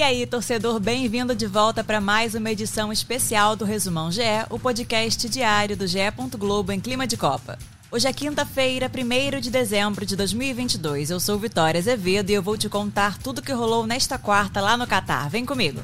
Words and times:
E 0.00 0.02
aí, 0.02 0.24
torcedor, 0.24 0.80
bem-vindo 0.80 1.36
de 1.36 1.46
volta 1.46 1.84
para 1.84 2.00
mais 2.00 2.34
uma 2.34 2.50
edição 2.50 2.90
especial 2.90 3.54
do 3.54 3.66
Resumão 3.66 4.10
GE, 4.10 4.22
o 4.48 4.58
podcast 4.58 5.28
diário 5.28 5.76
do 5.76 5.86
GE. 5.86 5.98
Globo 6.38 6.72
em 6.72 6.80
clima 6.80 7.06
de 7.06 7.18
Copa. 7.18 7.58
Hoje 7.90 8.08
é 8.08 8.12
quinta-feira, 8.14 8.90
1 8.90 9.40
de 9.40 9.50
dezembro 9.50 10.06
de 10.06 10.16
2022. 10.16 11.10
Eu 11.10 11.20
sou 11.20 11.38
Vitória 11.38 11.78
Azevedo 11.78 12.30
e 12.30 12.32
eu 12.32 12.42
vou 12.42 12.56
te 12.56 12.66
contar 12.66 13.18
tudo 13.18 13.42
que 13.42 13.52
rolou 13.52 13.86
nesta 13.86 14.16
quarta 14.16 14.62
lá 14.62 14.74
no 14.74 14.86
Catar. 14.86 15.28
Vem 15.28 15.44
comigo! 15.44 15.82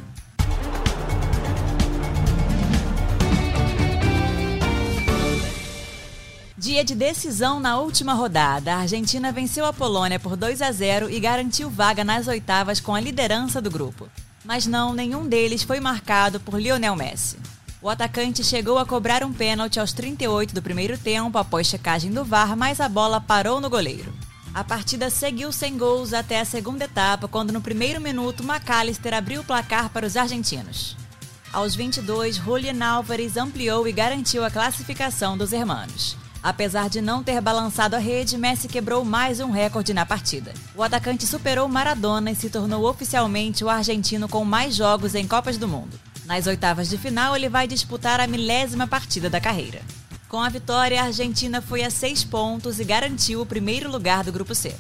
Dia 6.67 6.85
de 6.85 6.97
decisão 6.97 7.61
na 7.61 7.79
última 7.79 8.13
rodada. 8.13 8.75
A 8.75 8.79
Argentina 8.79 9.31
venceu 9.31 9.65
a 9.65 9.73
Polônia 9.73 10.19
por 10.19 10.37
2 10.37 10.61
a 10.61 10.73
0 10.73 11.09
e 11.09 11.21
garantiu 11.21 11.71
vaga 11.71 12.03
nas 12.03 12.27
oitavas 12.27 12.81
com 12.81 12.93
a 12.93 12.99
liderança 12.99 13.63
do 13.63 13.71
grupo. 13.71 14.09
Mas 14.45 14.67
não, 14.67 14.93
nenhum 14.93 15.29
deles 15.29 15.63
foi 15.63 15.79
marcado 15.79 16.41
por 16.41 16.61
Lionel 16.61 16.97
Messi. 16.97 17.39
O 17.81 17.89
atacante 17.89 18.43
chegou 18.43 18.79
a 18.79 18.85
cobrar 18.85 19.23
um 19.23 19.33
pênalti 19.33 19.79
aos 19.79 19.93
38 19.93 20.53
do 20.53 20.61
primeiro 20.61 20.99
tempo 20.99 21.39
após 21.39 21.69
checagem 21.69 22.11
do 22.11 22.25
VAR, 22.25 22.57
mas 22.57 22.81
a 22.81 22.89
bola 22.89 23.21
parou 23.21 23.61
no 23.61 23.71
goleiro. 23.71 24.13
A 24.53 24.65
partida 24.65 25.09
seguiu 25.09 25.53
sem 25.53 25.79
gols 25.79 26.13
até 26.13 26.41
a 26.41 26.45
segunda 26.45 26.87
etapa, 26.87 27.29
quando 27.29 27.53
no 27.53 27.61
primeiro 27.61 28.01
minuto 28.01 28.43
McAllister 28.43 29.15
abriu 29.15 29.43
o 29.43 29.45
placar 29.45 29.89
para 29.91 30.05
os 30.05 30.17
argentinos. 30.17 30.97
Aos 31.53 31.77
22, 31.77 32.35
Julian 32.35 32.85
Álvares 32.85 33.37
ampliou 33.37 33.87
e 33.87 33.93
garantiu 33.93 34.45
a 34.45 34.51
classificação 34.51 35.39
dos 35.39 35.53
hermanos. 35.53 36.26
Apesar 36.43 36.89
de 36.89 37.01
não 37.01 37.23
ter 37.23 37.41
balançado 37.41 37.97
a 37.97 37.99
rede, 37.99 38.39
Messi 38.39 38.69
quebrou 38.69 39.05
mais 39.05 39.41
um 39.41 39.51
recorde 39.51 39.93
na 39.93 40.07
partida. 40.07 40.55
O 40.75 40.83
atacante 40.83 41.27
superou 41.27 41.69
Maradona 41.69 42.31
e 42.31 42.37
se 42.37 42.51
tornou 42.51 42.89
oficialmente 42.89 43.65
o 43.65 43.69
argentino 43.69 44.29
com 44.29 44.45
mais 44.45 44.75
jogos 44.75 45.15
em 45.15 45.27
Copas 45.27 45.59
do 45.59 45.67
Mundo. 45.67 45.99
Nas 46.25 46.47
oitavas 46.47 46.89
de 46.89 46.99
final, 46.99 47.37
ele 47.37 47.49
vai 47.49 47.67
disputar 47.67 48.21
a 48.21 48.27
milésima 48.27 48.87
partida 48.87 49.31
da 49.31 49.41
carreira. 49.41 49.81
Com 50.29 50.41
a 50.41 50.49
vitória, 50.49 51.01
a 51.01 51.07
Argentina 51.07 51.63
foi 51.63 51.85
a 51.85 51.91
seis 51.91 52.25
pontos 52.25 52.81
e 52.81 52.85
garantiu 52.85 53.41
o 53.41 53.47
primeiro 53.47 53.91
lugar 53.91 54.25
do 54.25 54.33
Grupo 54.33 54.55
C. 54.55 54.75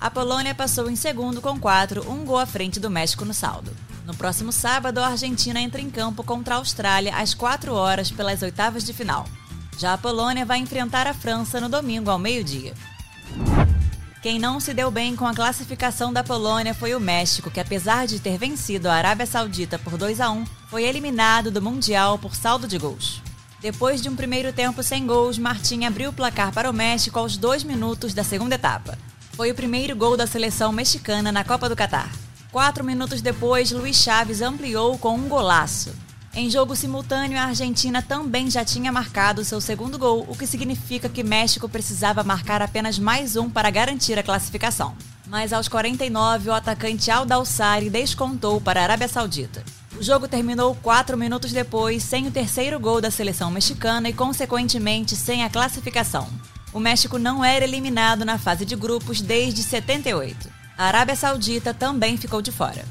A 0.00 0.10
Polônia 0.10 0.54
passou 0.54 0.90
em 0.90 0.96
segundo 0.96 1.40
com 1.40 1.58
quatro, 1.58 2.08
um 2.10 2.24
gol 2.24 2.38
à 2.38 2.46
frente 2.46 2.80
do 2.80 2.90
México 2.90 3.24
no 3.24 3.34
saldo. 3.34 3.72
No 4.04 4.14
próximo 4.14 4.50
sábado, 4.50 4.98
a 4.98 5.08
Argentina 5.08 5.60
entra 5.60 5.80
em 5.80 5.90
campo 5.90 6.24
contra 6.24 6.54
a 6.54 6.58
Austrália 6.58 7.16
às 7.16 7.34
4 7.34 7.72
horas 7.72 8.10
pelas 8.10 8.42
oitavas 8.42 8.84
de 8.84 8.92
final. 8.92 9.26
Já 9.82 9.94
a 9.94 9.98
Polônia 9.98 10.46
vai 10.46 10.58
enfrentar 10.58 11.08
a 11.08 11.12
França 11.12 11.60
no 11.60 11.68
domingo 11.68 12.08
ao 12.08 12.16
meio-dia. 12.16 12.72
Quem 14.22 14.38
não 14.38 14.60
se 14.60 14.72
deu 14.72 14.92
bem 14.92 15.16
com 15.16 15.26
a 15.26 15.34
classificação 15.34 16.12
da 16.12 16.22
Polônia 16.22 16.72
foi 16.72 16.94
o 16.94 17.00
México, 17.00 17.50
que 17.50 17.58
apesar 17.58 18.06
de 18.06 18.20
ter 18.20 18.38
vencido 18.38 18.88
a 18.88 18.94
Arábia 18.94 19.26
Saudita 19.26 19.80
por 19.80 19.98
2 19.98 20.20
a 20.20 20.30
1, 20.30 20.44
foi 20.70 20.84
eliminado 20.84 21.50
do 21.50 21.60
Mundial 21.60 22.16
por 22.16 22.36
saldo 22.36 22.68
de 22.68 22.78
gols. 22.78 23.20
Depois 23.60 24.00
de 24.00 24.08
um 24.08 24.14
primeiro 24.14 24.52
tempo 24.52 24.84
sem 24.84 25.04
gols, 25.04 25.36
Martim 25.36 25.84
abriu 25.84 26.10
o 26.10 26.14
placar 26.14 26.52
para 26.52 26.70
o 26.70 26.72
México 26.72 27.18
aos 27.18 27.36
dois 27.36 27.64
minutos 27.64 28.14
da 28.14 28.22
segunda 28.22 28.54
etapa. 28.54 28.96
Foi 29.32 29.50
o 29.50 29.54
primeiro 29.56 29.96
gol 29.96 30.16
da 30.16 30.28
seleção 30.28 30.70
mexicana 30.70 31.32
na 31.32 31.42
Copa 31.42 31.68
do 31.68 31.74
Catar. 31.74 32.08
Quatro 32.52 32.84
minutos 32.84 33.20
depois, 33.20 33.72
Luiz 33.72 33.96
Chaves 33.96 34.42
ampliou 34.42 34.96
com 34.96 35.16
um 35.16 35.28
golaço. 35.28 35.92
Em 36.34 36.48
jogo 36.48 36.74
simultâneo, 36.74 37.38
a 37.38 37.44
Argentina 37.44 38.00
também 38.00 38.50
já 38.50 38.64
tinha 38.64 38.90
marcado 38.90 39.44
seu 39.44 39.60
segundo 39.60 39.98
gol, 39.98 40.24
o 40.26 40.34
que 40.34 40.46
significa 40.46 41.06
que 41.06 41.22
México 41.22 41.68
precisava 41.68 42.24
marcar 42.24 42.62
apenas 42.62 42.98
mais 42.98 43.36
um 43.36 43.50
para 43.50 43.68
garantir 43.68 44.18
a 44.18 44.22
classificação. 44.22 44.96
Mas 45.26 45.52
aos 45.52 45.68
49, 45.68 46.48
o 46.48 46.54
atacante 46.54 47.10
Aldalsari 47.10 47.90
descontou 47.90 48.62
para 48.62 48.80
a 48.80 48.84
Arábia 48.84 49.08
Saudita. 49.08 49.62
O 49.94 50.02
jogo 50.02 50.26
terminou 50.26 50.74
quatro 50.76 51.18
minutos 51.18 51.52
depois, 51.52 52.02
sem 52.02 52.26
o 52.26 52.30
terceiro 52.30 52.80
gol 52.80 52.98
da 52.98 53.10
seleção 53.10 53.50
mexicana 53.50 54.08
e, 54.08 54.14
consequentemente, 54.14 55.14
sem 55.14 55.44
a 55.44 55.50
classificação. 55.50 56.26
O 56.72 56.80
México 56.80 57.18
não 57.18 57.44
era 57.44 57.64
eliminado 57.64 58.24
na 58.24 58.38
fase 58.38 58.64
de 58.64 58.74
grupos 58.74 59.20
desde 59.20 59.62
78. 59.62 60.48
A 60.78 60.86
Arábia 60.86 61.14
Saudita 61.14 61.74
também 61.74 62.16
ficou 62.16 62.40
de 62.40 62.50
fora. 62.50 62.82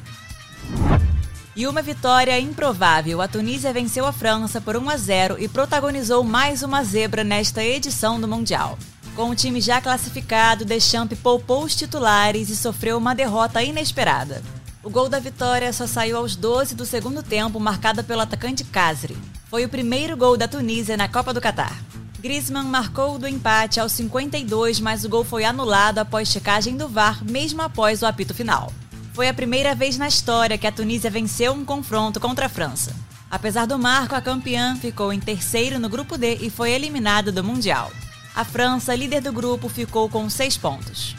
E 1.53 1.67
uma 1.67 1.81
vitória 1.81 2.39
improvável, 2.39 3.22
a 3.22 3.28
Tunísia 3.28 3.73
venceu 3.73 4.06
a 4.06 4.13
França 4.13 4.62
por 4.62 4.78
1 4.78 4.89
a 4.89 4.95
0 4.95 5.35
e 5.38 5.50
protagonizou 5.50 6.23
mais 6.23 6.63
uma 6.63 6.81
zebra 6.81 7.25
nesta 7.25 7.62
edição 7.62 8.22
do 8.22 8.28
Mundial. 8.28 8.79
Com 9.17 9.29
o 9.29 9.35
time 9.35 9.59
já 9.59 9.81
classificado, 9.81 10.63
Deschamps 10.63 11.19
poupou 11.19 11.66
os 11.66 11.75
titulares 11.75 12.50
e 12.50 12.56
sofreu 12.56 12.97
uma 12.97 13.13
derrota 13.13 13.61
inesperada. 13.61 14.41
O 14.81 14.90
gol 14.90 15.09
da 15.09 15.19
vitória 15.19 15.73
só 15.73 15.85
saiu 15.85 16.16
aos 16.16 16.38
12 16.38 16.73
do 16.73 16.85
segundo 16.85 17.22
tempo, 17.22 17.59
marcado 17.59 18.01
pelo 18.01 18.22
atacante 18.22 18.63
Casri. 18.63 19.17
Foi 19.50 19.66
o 19.66 19.69
primeiro 19.69 20.16
gol 20.16 20.38
da 20.38 20.47
Tunísia 20.47 20.95
na 20.95 21.09
Copa 21.09 21.34
do 21.34 21.41
Catar. 21.41 21.78
Griezmann 22.22 22.67
marcou 22.67 23.19
do 23.19 23.28
empate 23.28 23.78
aos 23.78 23.91
52, 23.91 24.79
mas 24.79 25.03
o 25.03 25.09
gol 25.09 25.25
foi 25.25 25.44
anulado 25.44 25.97
após 25.97 26.29
checagem 26.29 26.78
do 26.78 26.88
VAR, 26.88 27.25
mesmo 27.25 27.61
após 27.61 28.01
o 28.01 28.06
apito 28.06 28.34
final. 28.34 28.72
Foi 29.13 29.27
a 29.27 29.33
primeira 29.33 29.75
vez 29.75 29.97
na 29.97 30.07
história 30.07 30.57
que 30.57 30.66
a 30.66 30.72
Tunísia 30.72 31.09
venceu 31.09 31.51
um 31.51 31.66
confronto 31.66 32.19
contra 32.19 32.45
a 32.45 32.49
França. 32.49 32.95
Apesar 33.29 33.66
do 33.66 33.77
marco, 33.77 34.16
a 34.16 34.22
campeã 34.22 34.75
ficou 34.75 35.11
em 35.11 35.19
terceiro 35.19 35.79
no 35.79 35.89
grupo 35.89 36.17
D 36.17 36.35
e 36.41 36.49
foi 36.49 36.72
eliminada 36.72 37.31
do 37.31 37.44
Mundial. 37.44 37.91
A 38.33 38.45
França, 38.45 38.95
líder 38.95 39.22
do 39.22 39.33
grupo, 39.33 39.67
ficou 39.67 40.07
com 40.09 40.29
seis 40.29 40.57
pontos. 40.57 41.16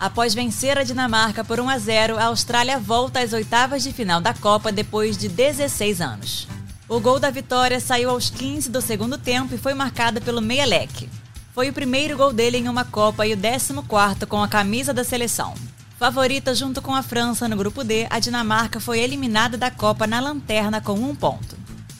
Após 0.00 0.34
vencer 0.34 0.78
a 0.78 0.84
Dinamarca 0.84 1.44
por 1.44 1.60
1 1.60 1.68
a 1.68 1.78
0, 1.78 2.18
a 2.18 2.24
Austrália 2.24 2.78
volta 2.78 3.20
às 3.20 3.32
oitavas 3.32 3.82
de 3.82 3.92
final 3.92 4.20
da 4.20 4.34
Copa 4.34 4.72
depois 4.72 5.16
de 5.16 5.28
16 5.28 6.00
anos. 6.00 6.48
O 6.88 6.98
gol 6.98 7.20
da 7.20 7.30
vitória 7.30 7.78
saiu 7.78 8.10
aos 8.10 8.30
15 8.30 8.70
do 8.70 8.80
segundo 8.80 9.18
tempo 9.18 9.54
e 9.54 9.58
foi 9.58 9.74
marcado 9.74 10.20
pelo 10.20 10.40
Meialek. 10.40 11.08
Foi 11.52 11.68
o 11.68 11.72
primeiro 11.72 12.16
gol 12.16 12.32
dele 12.32 12.58
em 12.58 12.68
uma 12.68 12.84
Copa 12.84 13.26
e 13.26 13.34
o 13.34 13.36
14 13.36 14.26
com 14.26 14.42
a 14.42 14.48
camisa 14.48 14.94
da 14.94 15.04
seleção. 15.04 15.54
Favorita 15.98 16.54
junto 16.54 16.80
com 16.80 16.94
a 16.94 17.02
França 17.02 17.48
no 17.48 17.56
grupo 17.56 17.82
D, 17.82 18.06
a 18.08 18.20
Dinamarca 18.20 18.78
foi 18.78 19.00
eliminada 19.00 19.58
da 19.58 19.68
Copa 19.68 20.06
na 20.06 20.20
lanterna 20.20 20.80
com 20.80 20.94
um 20.94 21.12
ponto. 21.12 21.58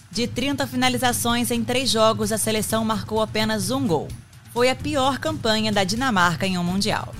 De 0.09 0.29
30 0.29 0.69
finalizações 0.69 1.51
em 1.51 1.65
três 1.65 1.91
jogos, 1.91 2.31
a 2.31 2.39
seleção 2.39 2.85
marcou 2.85 3.21
apenas 3.21 3.73
um 3.73 3.89
gol. 3.89 4.07
Foi 4.53 4.71
a 4.71 4.77
pior 4.77 5.19
campanha 5.19 5.73
da 5.73 5.83
Dinamarca 5.83 6.47
em 6.47 6.57
um 6.57 6.63
Mundial. 6.63 7.13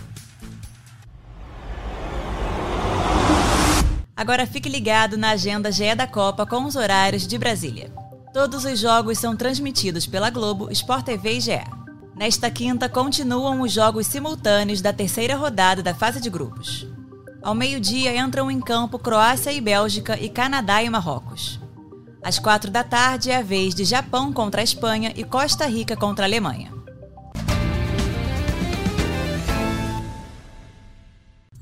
Agora 4.17 4.47
fique 4.47 4.69
ligado 4.69 5.17
na 5.17 5.31
agenda 5.31 5.73
GE 5.73 5.97
da 5.97 6.07
Copa 6.07 6.47
com 6.47 6.65
os 6.65 6.77
horários 6.77 7.27
de 7.27 7.37
Brasília. 7.37 7.91
Todos 8.33 8.65
os 8.65 8.79
jogos 8.79 9.19
são 9.19 9.35
transmitidos 9.35 10.07
pela 10.07 10.31
Globo, 10.31 10.71
Sport 10.71 11.07
TV 11.07 11.39
e 11.39 11.41
GE. 11.41 11.78
Nesta 12.19 12.51
quinta, 12.51 12.89
continuam 12.89 13.61
os 13.61 13.71
jogos 13.71 14.05
simultâneos 14.09 14.81
da 14.81 14.93
terceira 14.93 15.37
rodada 15.37 15.85
da 15.85 15.95
fase 15.95 16.21
de 16.21 16.29
grupos. 16.29 16.85
Ao 17.41 17.55
meio-dia, 17.55 18.17
entram 18.17 18.51
em 18.51 18.61
campo 18.61 18.99
Croácia 18.99 19.53
e 19.53 19.61
Bélgica 19.61 20.19
e 20.19 20.29
Canadá 20.29 20.83
e 20.83 20.91
Marrocos. 20.91 21.61
Às 22.21 22.37
quatro 22.37 22.73
da 22.73 22.83
tarde 22.83 23.31
é 23.31 23.37
a 23.37 23.43
vez 23.43 23.73
de 23.73 23.85
Japão 23.85 24.33
contra 24.33 24.61
a 24.61 24.65
Espanha 24.65 25.13
e 25.15 25.23
Costa 25.23 25.65
Rica 25.67 25.97
contra 25.97 26.25
a 26.25 26.27
Alemanha. 26.27 26.73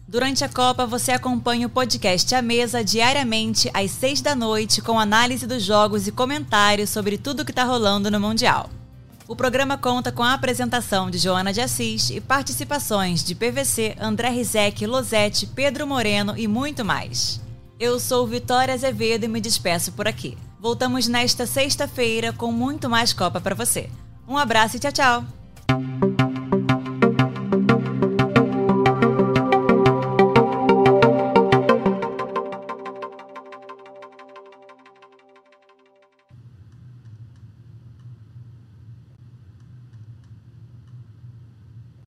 Durante 0.08 0.42
a 0.42 0.48
Copa, 0.48 0.86
você 0.86 1.12
acompanha 1.12 1.66
o 1.66 1.70
podcast 1.70 2.34
A 2.34 2.40
Mesa 2.40 2.82
diariamente 2.82 3.70
às 3.74 3.90
seis 3.90 4.22
da 4.22 4.34
noite 4.34 4.80
com 4.80 4.98
análise 4.98 5.46
dos 5.46 5.62
jogos 5.62 6.06
e 6.06 6.12
comentários 6.12 6.88
sobre 6.88 7.18
tudo 7.18 7.40
o 7.40 7.44
que 7.44 7.52
está 7.52 7.64
rolando 7.64 8.10
no 8.10 8.18
Mundial. 8.18 8.70
O 9.28 9.34
programa 9.34 9.76
conta 9.76 10.12
com 10.12 10.22
a 10.22 10.34
apresentação 10.34 11.10
de 11.10 11.18
Joana 11.18 11.52
de 11.52 11.60
Assis 11.60 12.10
e 12.10 12.20
participações 12.20 13.24
de 13.24 13.34
PVC, 13.34 13.96
André 14.00 14.28
Rizek, 14.28 14.86
Losete, 14.86 15.46
Pedro 15.46 15.84
Moreno 15.84 16.34
e 16.36 16.46
muito 16.46 16.84
mais. 16.84 17.40
Eu 17.78 17.98
sou 17.98 18.26
Vitória 18.26 18.72
Azevedo 18.72 19.24
e 19.24 19.28
me 19.28 19.40
despeço 19.40 19.92
por 19.92 20.06
aqui. 20.06 20.38
Voltamos 20.60 21.08
nesta 21.08 21.44
sexta-feira 21.44 22.32
com 22.32 22.52
muito 22.52 22.88
mais 22.88 23.12
Copa 23.12 23.40
para 23.40 23.54
você. 23.54 23.90
Um 24.28 24.38
abraço 24.38 24.76
e 24.76 24.78
tchau, 24.78 24.92
tchau! 24.92 26.05